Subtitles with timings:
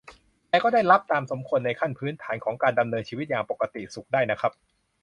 [0.49, 4.51] แต่ก็ได้รับตามสมควรในขั้นพื้นฐานของการดำเนินชีวิตอย่างปกติสุขได้นะครับ